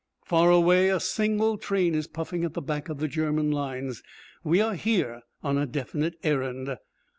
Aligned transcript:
Far 0.25 0.49
away 0.49 0.89
a 0.89 0.99
single 0.99 1.59
train 1.59 1.93
is 1.93 2.07
puffing 2.07 2.43
at 2.43 2.55
the 2.55 2.59
back 2.63 2.89
of 2.89 2.97
the 2.97 3.07
German 3.07 3.51
lines. 3.51 4.01
We 4.43 4.59
are 4.59 4.73
here 4.73 5.21
on 5.43 5.59
a 5.59 5.67
definite 5.67 6.15
errand. 6.23 6.75